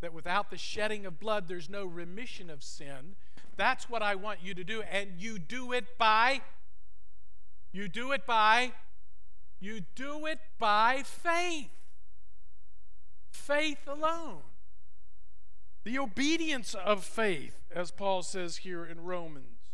[0.00, 3.16] That without the shedding of blood, there's no remission of sin.
[3.56, 4.82] That's what I want you to do.
[4.82, 6.40] And you do it by,
[7.72, 8.72] you do it by,
[9.60, 11.70] you do it by faith.
[13.30, 14.42] Faith alone.
[15.84, 19.70] The obedience of faith, as Paul says here in Romans.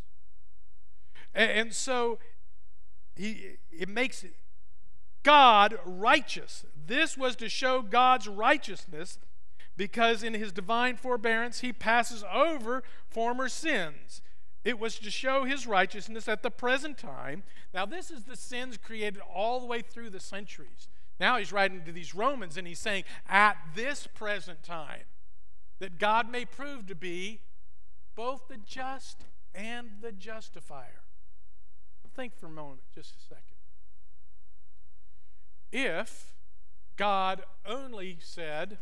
[1.34, 2.18] And, so
[3.14, 4.24] he, it makes
[5.22, 6.64] God righteous.
[6.86, 9.18] This was to show God's righteousness
[9.76, 14.22] because in his divine forbearance he passes over former sins.
[14.64, 17.44] It was to show his righteousness at the present time.
[17.73, 20.88] Now, this is the sins created all the way through the centuries.
[21.18, 25.05] Now he's writing to these Romans and he's saying, at this present time,
[25.79, 27.40] that God may prove to be
[28.14, 31.03] both the just and the justifier.
[32.14, 33.51] Think for a moment, just a second
[35.73, 36.33] if
[36.96, 38.79] God only said,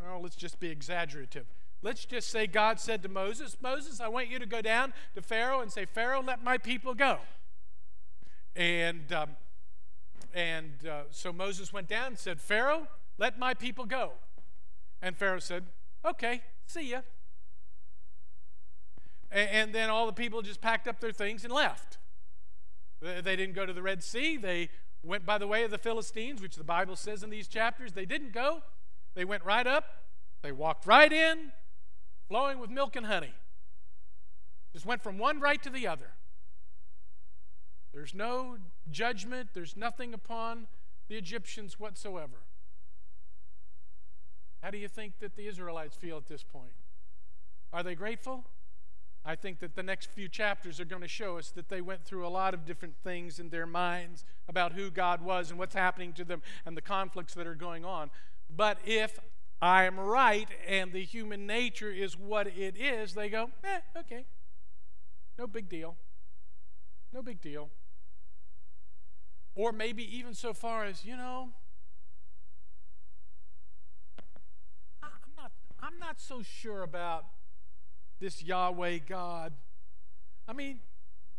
[0.00, 1.46] well, let's just be exaggerative.
[1.82, 5.22] Let's just say God said to Moses, Moses, I want you to go down to
[5.22, 7.18] Pharaoh and say, Pharaoh, let my people go.
[8.56, 9.30] And, um,
[10.34, 14.12] and uh, so Moses went down and said, Pharaoh, let my people go.
[15.00, 15.66] And Pharaoh said,
[16.04, 17.00] Okay, see ya.
[19.30, 21.98] And, and then all the people just packed up their things and left.
[23.00, 24.36] They didn't go to the Red Sea.
[24.36, 24.70] They
[25.04, 27.92] went by the way of the Philistines, which the Bible says in these chapters.
[27.92, 28.62] They didn't go,
[29.14, 29.84] they went right up,
[30.42, 31.52] they walked right in,
[32.28, 33.34] flowing with milk and honey.
[34.72, 36.12] Just went from one right to the other.
[37.92, 38.58] There's no
[38.90, 40.66] judgment, there's nothing upon
[41.08, 42.36] the Egyptians whatsoever.
[44.62, 46.72] How do you think that the Israelites feel at this point?
[47.72, 48.44] Are they grateful?
[49.24, 52.04] I think that the next few chapters are going to show us that they went
[52.04, 55.74] through a lot of different things in their minds about who God was and what's
[55.74, 58.10] happening to them and the conflicts that are going on.
[58.54, 59.18] But if
[59.60, 64.24] I am right and the human nature is what it is, they go, eh, okay.
[65.38, 65.96] No big deal.
[67.12, 67.70] No big deal.
[69.54, 71.50] Or maybe even so far as, you know,
[75.02, 77.24] I'm not, I'm not so sure about
[78.20, 79.54] this Yahweh God.
[80.46, 80.80] I mean,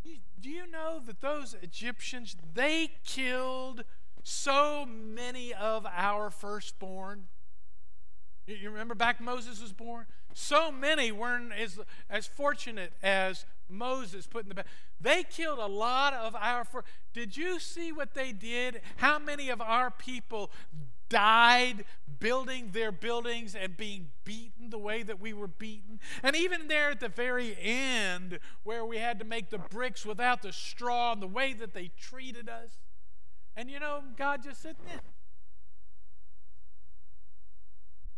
[0.03, 3.83] do you know that those Egyptians, they killed
[4.23, 7.27] so many of our firstborn?
[8.57, 10.05] You remember back Moses was born?
[10.33, 11.79] So many weren't as,
[12.09, 14.67] as fortunate as Moses put in the back.
[14.99, 16.63] They killed a lot of our.
[16.63, 16.83] For-
[17.13, 18.81] did you see what they did?
[18.97, 20.51] How many of our people
[21.09, 21.83] died
[22.19, 25.99] building their buildings and being beaten the way that we were beaten.
[26.21, 30.41] And even there at the very end, where we had to make the bricks without
[30.41, 32.77] the straw and the way that they treated us.
[33.55, 34.99] And you know, God just said, nah.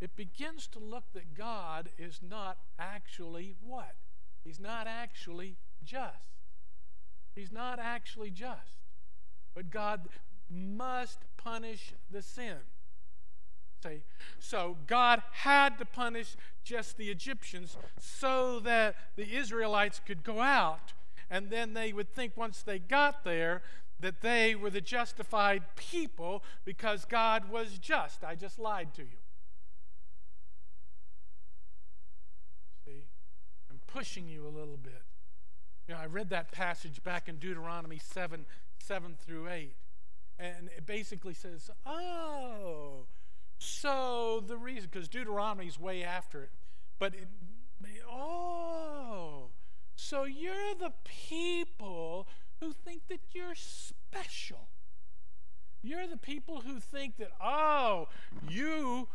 [0.02, 3.96] It begins to look that God is not actually what?
[4.44, 6.40] He's not actually just.
[7.36, 8.80] He's not actually just.
[9.54, 10.10] But God
[10.50, 12.58] must punish the sin.
[13.84, 14.02] Say,
[14.40, 20.94] so God had to punish just the Egyptians so that the Israelites could go out,
[21.30, 23.64] and then they would think once they got there
[24.00, 28.24] that they were the justified people because God was just.
[28.24, 29.20] I just lied to you.
[32.86, 33.06] See,
[33.70, 35.04] I'm pushing you a little bit.
[35.88, 38.46] You know, I read that passage back in Deuteronomy 7
[38.80, 39.74] 7 through 8,
[40.40, 43.06] and it basically says, Oh,
[43.58, 46.50] so the reason, because Deuteronomy's way after it,
[46.98, 47.28] but it,
[48.12, 49.50] oh,
[49.96, 52.28] so you're the people
[52.60, 54.70] who think that you're special.
[55.84, 58.08] You're the people who think that, oh,
[58.48, 59.08] you,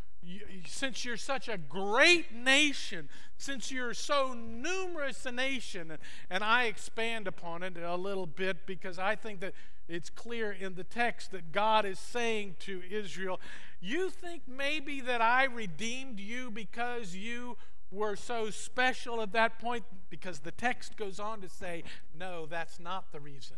[0.66, 3.08] since you're such a great nation,
[3.38, 5.96] since you're so numerous a nation,
[6.30, 9.54] and I expand upon it a little bit because I think that
[9.88, 13.40] it's clear in the text that God is saying to Israel,
[13.80, 17.56] You think maybe that I redeemed you because you
[17.90, 19.84] were so special at that point?
[20.10, 21.84] Because the text goes on to say,
[22.18, 23.56] No, that's not the reason.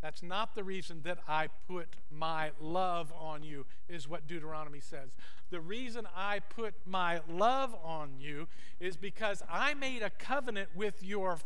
[0.00, 5.16] That's not the reason that I put my love on you, is what Deuteronomy says.
[5.50, 11.02] The reason I put my love on you is because I made a covenant with
[11.02, 11.38] your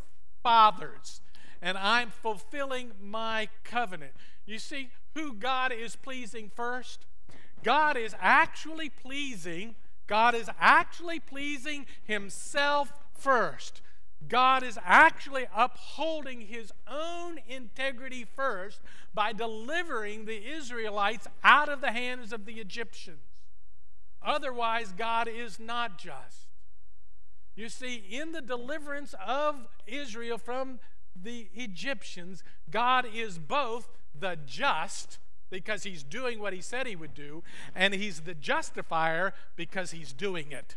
[0.43, 1.21] fathers
[1.63, 4.13] and I'm fulfilling my covenant.
[4.45, 7.07] You see who God is pleasing first?
[7.63, 9.77] God is actually pleasing,
[10.09, 13.81] God is actually pleasing Himself first.
[14.29, 18.81] God is actually upholding his own integrity first
[19.15, 23.23] by delivering the Israelites out of the hands of the Egyptians.
[24.25, 26.47] Otherwise, God is not just.
[27.55, 30.79] You see, in the deliverance of Israel from
[31.21, 35.19] the Egyptians, God is both the just,
[35.51, 37.43] because he's doing what he said he would do,
[37.75, 40.77] and he's the justifier because he's doing it.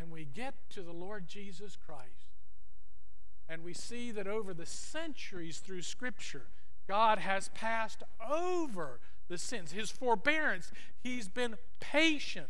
[0.00, 2.32] And we get to the Lord Jesus Christ,
[3.46, 6.46] and we see that over the centuries through Scripture,
[6.88, 9.72] God has passed over the sins.
[9.72, 10.72] His forbearance,
[11.02, 12.46] he's been patient.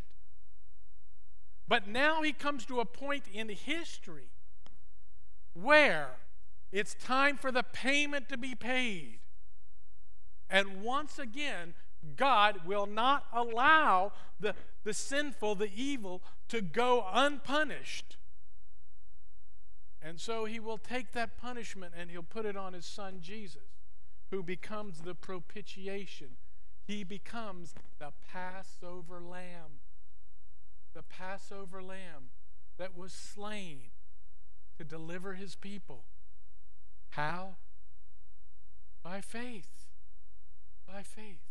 [1.66, 4.30] But now he comes to a point in history
[5.52, 6.18] where
[6.70, 9.18] it's time for the payment to be paid.
[10.48, 11.74] And once again,
[12.16, 18.16] God will not allow the, the sinful, the evil, to go unpunished.
[20.02, 23.68] And so he will take that punishment and he'll put it on his son Jesus,
[24.30, 26.36] who becomes the propitiation.
[26.86, 29.80] He becomes the Passover lamb.
[30.94, 32.30] The Passover lamb
[32.78, 33.90] that was slain
[34.78, 36.04] to deliver his people.
[37.10, 37.56] How?
[39.02, 39.86] By faith.
[40.86, 41.49] By faith.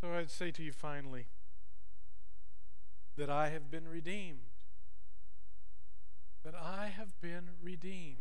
[0.00, 1.26] So I'd say to you finally
[3.16, 4.38] that I have been redeemed.
[6.42, 8.16] That I have been redeemed.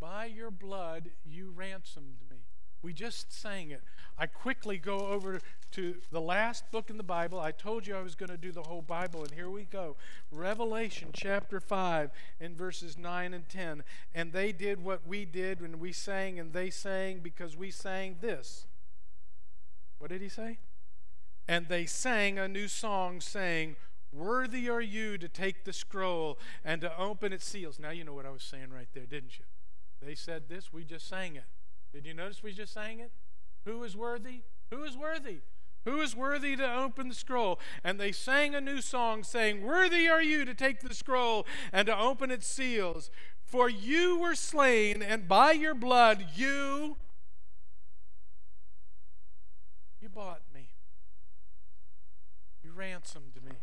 [0.00, 2.38] By your blood you ransomed me.
[2.82, 3.82] We just sang it.
[4.18, 5.40] I quickly go over
[5.72, 7.38] to the last book in the Bible.
[7.38, 9.96] I told you I was going to do the whole Bible, and here we go.
[10.32, 12.10] Revelation chapter 5
[12.40, 13.84] in verses 9 and 10.
[14.14, 18.16] And they did what we did when we sang, and they sang because we sang
[18.22, 18.66] this.
[20.00, 20.58] What did he say?
[21.46, 23.76] And they sang a new song, saying,
[24.12, 27.78] Worthy are you to take the scroll and to open its seals.
[27.78, 29.44] Now you know what I was saying right there, didn't you?
[30.02, 31.44] They said this, we just sang it.
[31.92, 33.12] Did you notice we just sang it?
[33.66, 34.40] Who is worthy?
[34.70, 35.40] Who is worthy?
[35.84, 37.60] Who is worthy to open the scroll?
[37.84, 41.86] And they sang a new song, saying, Worthy are you to take the scroll and
[41.86, 43.10] to open its seals.
[43.44, 46.96] For you were slain, and by your blood you.
[49.99, 50.68] You bought me.
[52.62, 53.56] You ransomed me.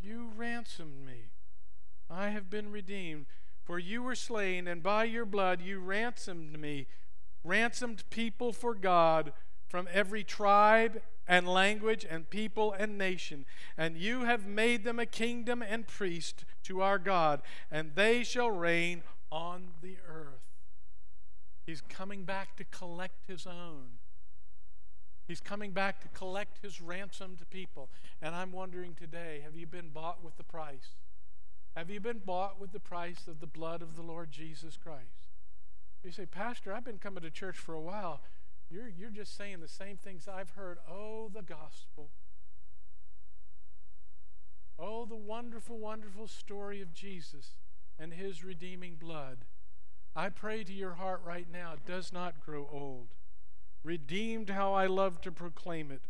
[0.00, 1.30] You ransomed me.
[2.10, 3.26] I have been redeemed.
[3.64, 6.88] For you were slain, and by your blood you ransomed me,
[7.44, 9.32] ransomed people for God
[9.68, 13.46] from every tribe and language and people and nation.
[13.78, 17.40] And you have made them a kingdom and priest to our God,
[17.70, 20.44] and they shall reign on the earth.
[21.64, 23.98] He's coming back to collect his own.
[25.32, 27.88] He's coming back to collect his ransomed people.
[28.20, 30.98] And I'm wondering today have you been bought with the price?
[31.74, 35.30] Have you been bought with the price of the blood of the Lord Jesus Christ?
[36.04, 38.20] You say, Pastor, I've been coming to church for a while.
[38.70, 40.76] You're, you're just saying the same things I've heard.
[40.86, 42.10] Oh, the gospel.
[44.78, 47.52] Oh, the wonderful, wonderful story of Jesus
[47.98, 49.46] and his redeeming blood.
[50.14, 53.14] I pray to your heart right now, it does not grow old.
[53.84, 56.02] Redeemed, how I love to proclaim it.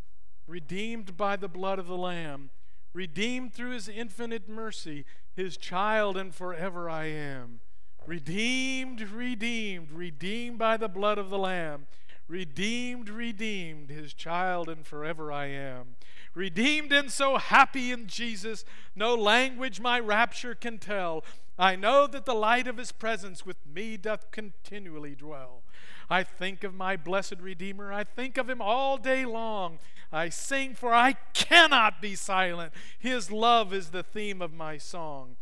[0.47, 2.51] Redeemed by the blood of the Lamb.
[2.93, 5.05] Redeemed through his infinite mercy,
[5.35, 7.61] his child, and forever I am.
[8.07, 11.87] Redeemed, redeemed, redeemed by the blood of the Lamb.
[12.33, 15.97] Redeemed, redeemed, his child, and forever I am.
[16.35, 18.65] Redeemed and so happy in Jesus,
[18.97, 21.25] no language my rapture can tell.
[21.59, 25.63] I know that the light of his presence with me doth continually dwell.
[26.09, 29.79] I think of my blessed Redeemer, I think of him all day long.
[30.11, 32.73] I sing, for I cannot be silent.
[32.99, 35.37] His love is the theme of my song.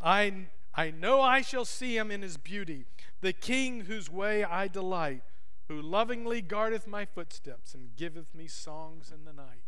[0.00, 2.84] I, I know I shall see him in his beauty,
[3.20, 5.22] the King whose way I delight
[5.68, 9.64] who lovingly guardeth my footsteps and giveth me songs in the night.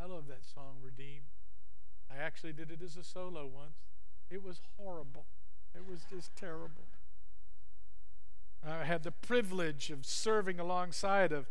[0.00, 1.26] I love that song, Redeemed.
[2.10, 3.78] I actually did it as a solo once.
[4.30, 5.26] It was horrible,
[5.74, 6.84] it was just terrible.
[8.66, 11.46] I had the privilege of serving alongside of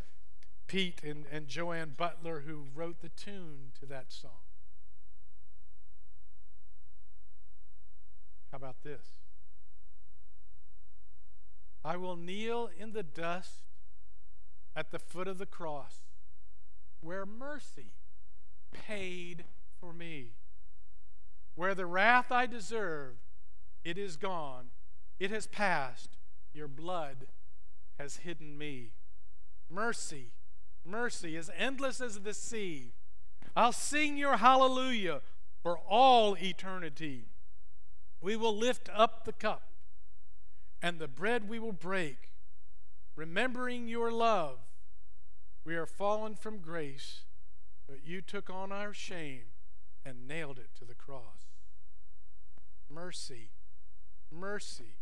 [0.68, 4.32] Pete and, and Joanne Butler, who wrote the tune to that song.
[8.52, 9.08] How about this?
[11.84, 13.71] I will kneel in the dust
[14.76, 16.02] at the foot of the cross
[17.02, 17.94] where mercy
[18.72, 19.44] paid
[19.80, 20.34] for me.
[21.56, 23.16] Where the wrath I deserve,
[23.84, 24.68] it is gone,
[25.20, 26.18] it has passed.
[26.54, 27.28] Your blood
[28.00, 28.92] has hidden me.
[29.70, 30.32] Mercy,
[30.86, 32.94] mercy, as endless as the sea.
[33.56, 35.22] I'll sing your hallelujah
[35.62, 37.26] for all eternity.
[38.22, 39.64] We will lift up the cup
[40.82, 42.31] and the bread we will break
[43.16, 44.60] remembering your love,
[45.64, 47.24] we are fallen from grace,
[47.88, 49.44] but you took on our shame
[50.06, 51.50] and nailed it to the cross.
[52.90, 53.52] Mercy,
[54.32, 54.98] mercy,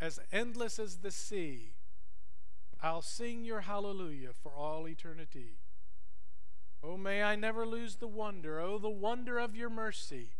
[0.00, 1.74] as endless as the sea,
[2.80, 5.58] I'll sing your hallelujah for all eternity.
[6.82, 10.30] Oh, may I never lose the wonder, oh, the wonder of your mercy.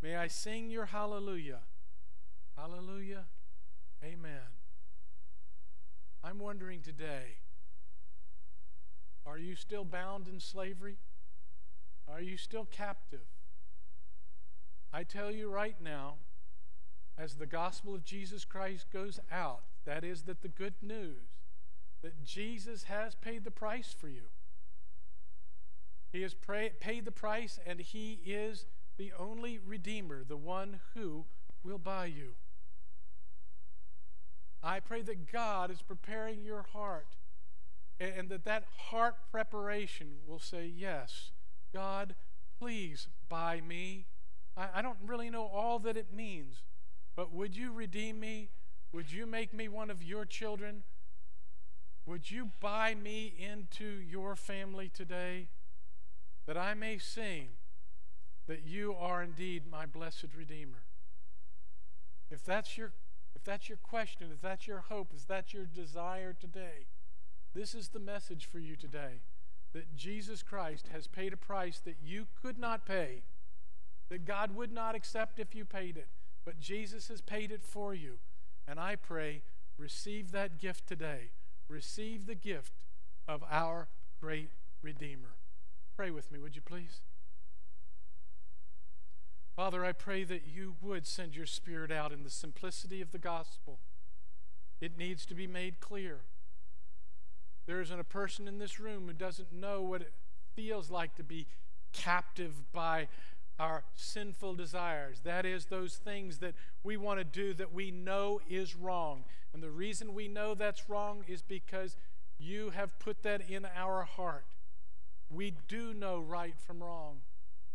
[0.00, 1.60] May I sing your hallelujah.
[2.56, 3.24] Hallelujah.
[4.02, 4.63] Amen.
[6.24, 7.36] I'm wondering today
[9.26, 10.96] are you still bound in slavery?
[12.08, 13.26] Are you still captive?
[14.92, 16.14] I tell you right now,
[17.18, 21.40] as the gospel of Jesus Christ goes out, that is, that the good news
[22.02, 24.24] that Jesus has paid the price for you.
[26.12, 28.66] He has pray, paid the price, and He is
[28.98, 31.24] the only Redeemer, the one who
[31.64, 32.34] will buy you.
[34.64, 37.16] I pray that God is preparing your heart
[38.00, 41.32] and that that heart preparation will say, Yes,
[41.72, 42.14] God,
[42.58, 44.06] please buy me.
[44.56, 46.62] I, I don't really know all that it means,
[47.14, 48.48] but would you redeem me?
[48.92, 50.84] Would you make me one of your children?
[52.06, 55.48] Would you buy me into your family today
[56.46, 57.48] that I may sing
[58.46, 60.84] that you are indeed my blessed Redeemer?
[62.30, 62.92] If that's your
[63.44, 66.86] if that's your question, if that's your hope, if that's your desire today,
[67.54, 69.20] this is the message for you today
[69.74, 73.20] that Jesus Christ has paid a price that you could not pay,
[74.08, 76.08] that God would not accept if you paid it,
[76.46, 78.14] but Jesus has paid it for you.
[78.66, 79.42] And I pray,
[79.76, 81.28] receive that gift today.
[81.68, 82.72] Receive the gift
[83.28, 83.88] of our
[84.22, 85.34] great Redeemer.
[85.94, 87.02] Pray with me, would you please?
[89.56, 93.18] Father, I pray that you would send your Spirit out in the simplicity of the
[93.18, 93.78] gospel.
[94.80, 96.22] It needs to be made clear.
[97.66, 100.12] There isn't a person in this room who doesn't know what it
[100.56, 101.46] feels like to be
[101.92, 103.06] captive by
[103.58, 105.20] our sinful desires.
[105.22, 109.22] That is, those things that we want to do that we know is wrong.
[109.52, 111.96] And the reason we know that's wrong is because
[112.38, 114.46] you have put that in our heart.
[115.30, 117.20] We do know right from wrong.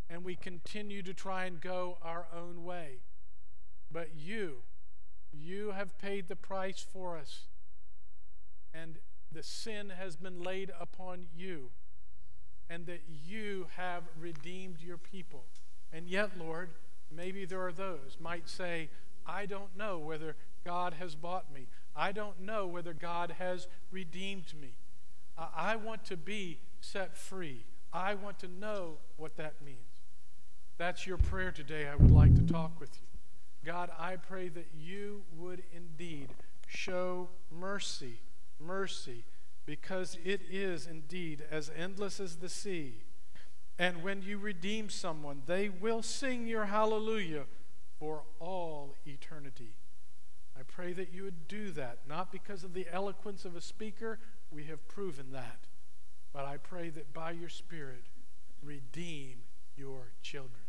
[0.09, 2.97] And we continue to try and go our own way.
[3.91, 4.57] But you,
[5.31, 7.47] you have paid the price for us,
[8.73, 8.97] and
[9.31, 11.69] the sin has been laid upon you,
[12.69, 15.43] and that you have redeemed your people.
[15.91, 16.69] And yet, Lord,
[17.11, 18.89] maybe there are those might say,
[19.25, 20.35] I don't know whether
[20.65, 21.67] God has bought me.
[21.95, 24.77] I don't know whether God has redeemed me.
[25.37, 27.65] I want to be set free.
[27.93, 29.88] I want to know what that means.
[30.79, 31.89] That's your prayer today.
[31.89, 33.69] I would like to talk with you.
[33.69, 36.29] God, I pray that you would indeed
[36.67, 38.21] show mercy,
[38.61, 39.25] mercy,
[39.65, 43.03] because it is indeed as endless as the sea.
[43.77, 47.43] And when you redeem someone, they will sing your hallelujah
[47.99, 49.73] for all eternity.
[50.57, 54.17] I pray that you would do that, not because of the eloquence of a speaker,
[54.49, 55.67] we have proven that,
[56.31, 58.05] but I pray that by your Spirit,
[58.63, 59.39] redeem
[59.75, 60.68] your children.